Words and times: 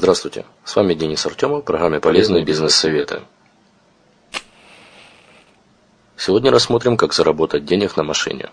Здравствуйте, 0.00 0.46
с 0.64 0.74
вами 0.76 0.94
Денис 0.94 1.26
Артемов 1.26 1.62
программе 1.62 2.00
«Полезные 2.00 2.42
бизнес-советы». 2.42 3.20
Сегодня 6.16 6.50
рассмотрим, 6.50 6.96
как 6.96 7.12
заработать 7.12 7.66
денег 7.66 7.98
на 7.98 8.02
машине. 8.02 8.48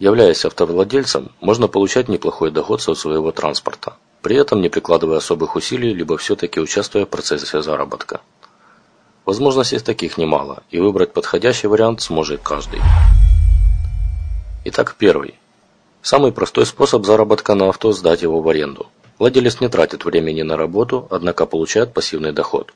Являясь 0.00 0.44
автовладельцем, 0.44 1.30
можно 1.40 1.68
получать 1.68 2.08
неплохой 2.08 2.50
доход 2.50 2.82
со 2.82 2.96
своего 2.96 3.30
транспорта, 3.30 3.94
при 4.20 4.34
этом 4.34 4.60
не 4.60 4.68
прикладывая 4.68 5.18
особых 5.18 5.54
усилий, 5.54 5.94
либо 5.94 6.16
все-таки 6.16 6.58
участвуя 6.58 7.06
в 7.06 7.08
процессе 7.08 7.62
заработка. 7.62 8.22
Возможностей 9.24 9.78
таких 9.78 10.18
немало, 10.18 10.64
и 10.70 10.80
выбрать 10.80 11.12
подходящий 11.12 11.68
вариант 11.68 12.02
сможет 12.02 12.40
каждый. 12.42 12.80
Итак, 14.64 14.96
первый. 14.98 15.38
Самый 16.02 16.32
простой 16.32 16.66
способ 16.66 17.04
заработка 17.04 17.54
на 17.54 17.68
авто– 17.68 17.92
сдать 17.92 18.22
его 18.22 18.40
в 18.40 18.48
аренду. 18.48 18.86
Владелец 19.18 19.60
не 19.60 19.68
тратит 19.68 20.04
времени 20.04 20.42
на 20.42 20.56
работу, 20.56 21.08
однако 21.10 21.46
получает 21.46 21.94
пассивный 21.94 22.32
доход. 22.32 22.74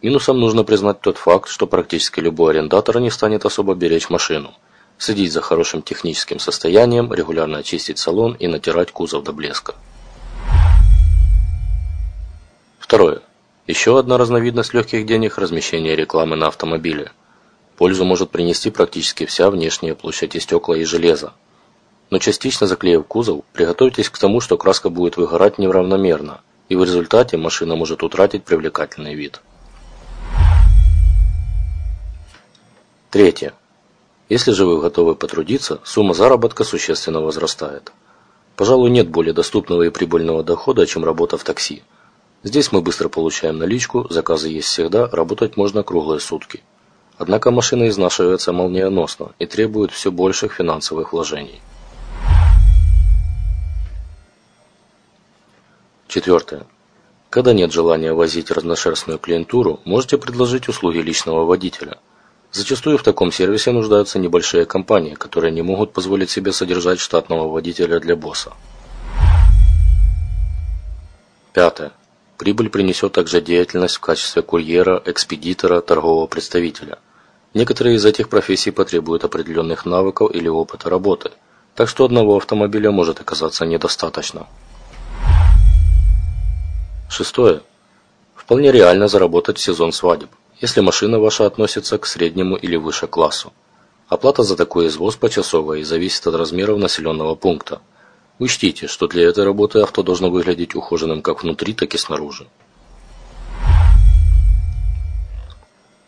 Минусом 0.00 0.38
нужно 0.38 0.62
признать 0.62 1.00
тот 1.00 1.18
факт, 1.18 1.48
что 1.48 1.66
практически 1.66 2.20
любой 2.20 2.52
арендатор 2.52 3.00
не 3.00 3.10
станет 3.10 3.44
особо 3.44 3.74
беречь 3.74 4.08
машину, 4.08 4.54
следить 4.98 5.32
за 5.32 5.40
хорошим 5.40 5.82
техническим 5.82 6.38
состоянием, 6.38 7.12
регулярно 7.12 7.58
очистить 7.58 7.98
салон 7.98 8.34
и 8.34 8.46
натирать 8.46 8.92
кузов 8.92 9.24
до 9.24 9.32
блеска. 9.32 9.74
Второе. 12.78 13.20
Еще 13.66 13.98
одна 13.98 14.18
разновидность 14.18 14.74
легких 14.74 15.06
денег– 15.06 15.38
размещение 15.38 15.96
рекламы 15.96 16.36
на 16.36 16.48
автомобиле. 16.48 17.10
Пользу 17.76 18.04
может 18.04 18.30
принести 18.30 18.70
практически 18.70 19.24
вся 19.24 19.50
внешняя 19.50 19.94
площадь 19.94 20.36
и 20.36 20.40
стекла 20.40 20.76
и 20.76 20.84
железа, 20.84 21.32
но 22.12 22.18
частично 22.18 22.66
заклеив 22.66 23.06
кузов, 23.06 23.42
приготовьтесь 23.54 24.10
к 24.10 24.18
тому, 24.18 24.40
что 24.40 24.58
краска 24.58 24.90
будет 24.90 25.16
выгорать 25.16 25.56
неравномерно, 25.56 26.42
и 26.68 26.76
в 26.76 26.84
результате 26.84 27.38
машина 27.38 27.74
может 27.74 28.02
утратить 28.02 28.44
привлекательный 28.44 29.14
вид. 29.14 29.40
Третье. 33.10 33.54
Если 34.28 34.52
же 34.52 34.66
вы 34.66 34.78
готовы 34.78 35.14
потрудиться, 35.14 35.80
сумма 35.84 36.12
заработка 36.12 36.64
существенно 36.64 37.22
возрастает. 37.22 37.92
Пожалуй, 38.56 38.90
нет 38.90 39.08
более 39.08 39.32
доступного 39.32 39.84
и 39.84 39.88
прибыльного 39.88 40.44
дохода, 40.44 40.86
чем 40.86 41.06
работа 41.06 41.38
в 41.38 41.44
такси. 41.44 41.82
Здесь 42.42 42.72
мы 42.72 42.82
быстро 42.82 43.08
получаем 43.08 43.56
наличку, 43.56 44.06
заказы 44.10 44.50
есть 44.50 44.68
всегда, 44.68 45.06
работать 45.06 45.56
можно 45.56 45.82
круглые 45.82 46.20
сутки. 46.20 46.62
Однако 47.16 47.50
машина 47.50 47.88
изнашивается 47.88 48.52
молниеносно 48.52 49.32
и 49.38 49.46
требует 49.46 49.92
все 49.92 50.12
больших 50.12 50.52
финансовых 50.52 51.14
вложений. 51.14 51.62
Четвертое. 56.12 56.66
Когда 57.30 57.54
нет 57.54 57.72
желания 57.72 58.12
возить 58.12 58.50
разношерстную 58.50 59.18
клиентуру, 59.18 59.80
можете 59.86 60.18
предложить 60.18 60.68
услуги 60.68 60.98
личного 60.98 61.46
водителя. 61.46 61.96
Зачастую 62.50 62.98
в 62.98 63.02
таком 63.02 63.32
сервисе 63.32 63.72
нуждаются 63.72 64.18
небольшие 64.18 64.66
компании, 64.66 65.14
которые 65.14 65.52
не 65.52 65.62
могут 65.62 65.94
позволить 65.94 66.28
себе 66.28 66.52
содержать 66.52 67.00
штатного 67.00 67.48
водителя 67.48 67.98
для 67.98 68.14
босса. 68.14 68.52
Пятое. 71.54 71.92
Прибыль 72.36 72.68
принесет 72.68 73.12
также 73.12 73.40
деятельность 73.40 73.96
в 73.96 74.00
качестве 74.00 74.42
курьера, 74.42 75.02
экспедитора, 75.06 75.80
торгового 75.80 76.26
представителя. 76.26 76.98
Некоторые 77.54 77.96
из 77.96 78.04
этих 78.04 78.28
профессий 78.28 78.70
потребуют 78.70 79.24
определенных 79.24 79.86
навыков 79.86 80.30
или 80.34 80.48
опыта 80.48 80.90
работы, 80.90 81.30
так 81.74 81.88
что 81.88 82.04
одного 82.04 82.36
автомобиля 82.36 82.90
может 82.90 83.18
оказаться 83.18 83.64
недостаточно. 83.64 84.46
Шестое. 87.12 87.60
Вполне 88.34 88.72
реально 88.72 89.06
заработать 89.06 89.58
в 89.58 89.62
сезон 89.62 89.92
свадеб, 89.92 90.30
если 90.62 90.80
машина 90.80 91.18
ваша 91.18 91.44
относится 91.44 91.98
к 91.98 92.06
среднему 92.06 92.56
или 92.56 92.76
выше 92.76 93.06
классу. 93.06 93.52
Оплата 94.08 94.42
за 94.44 94.56
такой 94.56 94.86
извоз 94.86 95.16
почасовая 95.16 95.80
и 95.80 95.84
зависит 95.84 96.26
от 96.26 96.36
размеров 96.36 96.78
населенного 96.78 97.34
пункта. 97.34 97.82
Учтите, 98.38 98.86
что 98.86 99.08
для 99.08 99.28
этой 99.28 99.44
работы 99.44 99.80
авто 99.80 100.02
должно 100.02 100.30
выглядеть 100.30 100.74
ухоженным 100.74 101.20
как 101.20 101.42
внутри, 101.42 101.74
так 101.74 101.92
и 101.92 101.98
снаружи. 101.98 102.46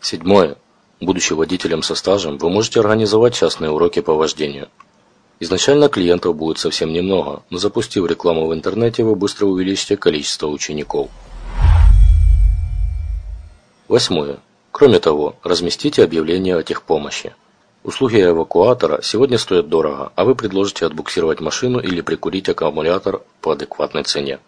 Седьмое. 0.01 0.55
Будучи 0.99 1.33
водителем 1.33 1.83
со 1.83 1.93
стажем, 1.93 2.39
вы 2.39 2.49
можете 2.49 2.79
организовать 2.79 3.35
частные 3.35 3.69
уроки 3.69 4.01
по 4.01 4.15
вождению. 4.15 4.69
Изначально 5.39 5.89
клиентов 5.89 6.35
будет 6.35 6.59
совсем 6.59 6.93
немного, 6.93 7.43
но 7.49 7.57
запустив 7.57 8.05
рекламу 8.05 8.47
в 8.47 8.53
интернете, 8.53 9.03
вы 9.03 9.15
быстро 9.15 9.45
увеличите 9.47 9.97
количество 9.97 10.47
учеников. 10.47 11.09
Восьмое. 13.89 14.37
Кроме 14.71 14.99
того, 14.99 15.35
разместите 15.43 16.03
объявление 16.03 16.57
о 16.57 16.63
техпомощи. 16.63 17.35
Услуги 17.83 18.21
эвакуатора 18.21 19.01
сегодня 19.03 19.37
стоят 19.37 19.69
дорого, 19.69 20.11
а 20.15 20.25
вы 20.25 20.35
предложите 20.35 20.85
отбуксировать 20.85 21.39
машину 21.39 21.79
или 21.79 22.01
прикурить 22.01 22.49
аккумулятор 22.49 23.21
по 23.41 23.51
адекватной 23.51 24.03
цене. 24.03 24.39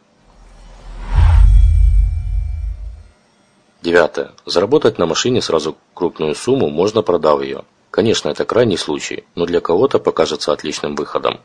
Девятое. 3.83 4.31
Заработать 4.45 4.97
на 4.97 5.05
машине 5.05 5.41
сразу 5.41 5.77
крупную 5.93 6.33
сумму 6.33 6.69
можно, 6.69 7.03
продав 7.03 7.41
ее. 7.43 7.63
Конечно, 7.97 8.29
это 8.29 8.45
крайний 8.45 8.77
случай, 8.77 9.23
но 9.33 9.47
для 9.47 9.59
кого-то 9.59 9.97
покажется 9.97 10.53
отличным 10.53 10.95
выходом. 10.95 11.39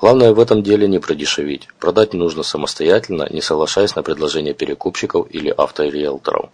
Главное 0.00 0.32
в 0.32 0.38
этом 0.38 0.62
деле 0.62 0.86
не 0.86 1.00
продешевить. 1.00 1.66
Продать 1.80 2.14
нужно 2.14 2.44
самостоятельно, 2.44 3.26
не 3.28 3.42
соглашаясь 3.42 3.96
на 3.96 4.04
предложения 4.04 4.54
перекупщиков 4.54 5.26
или 5.28 5.52
авториэлторов. 5.58 6.50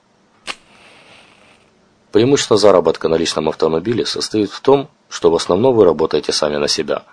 Преимущество 2.12 2.56
заработка 2.56 3.08
на 3.08 3.16
личном 3.16 3.50
автомобиле 3.50 4.06
состоит 4.06 4.50
в 4.50 4.62
том, 4.62 4.88
что 5.10 5.30
в 5.30 5.34
основном 5.34 5.74
вы 5.74 5.84
работаете 5.84 6.32
сами 6.32 6.56
на 6.56 6.66
себя, 6.66 7.04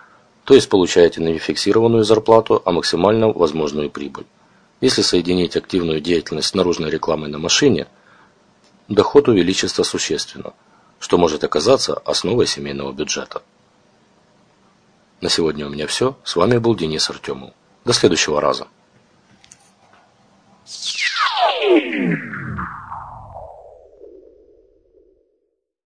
то 0.44 0.54
есть 0.54 0.70
получаете 0.70 1.20
не 1.22 1.36
фиксированную 1.36 2.04
зарплату, 2.04 2.62
а 2.64 2.72
максимально 2.72 3.28
возможную 3.28 3.90
прибыль. 3.90 4.24
Если 4.80 5.02
соединить 5.02 5.58
активную 5.58 6.00
деятельность 6.00 6.48
с 6.48 6.54
наружной 6.54 6.88
рекламой 6.88 7.28
на 7.28 7.38
машине, 7.38 7.86
доход 8.88 9.28
увеличится 9.28 9.84
существенно, 9.84 10.54
что 11.00 11.18
может 11.18 11.42
оказаться 11.42 11.94
основой 12.04 12.46
семейного 12.46 12.92
бюджета. 12.92 13.42
На 15.20 15.28
сегодня 15.28 15.66
у 15.66 15.70
меня 15.70 15.86
все. 15.86 16.16
С 16.22 16.36
вами 16.36 16.58
был 16.58 16.76
Денис 16.76 17.10
Артемов. 17.10 17.52
До 17.84 17.92
следующего 17.92 18.40
раза. 18.40 18.68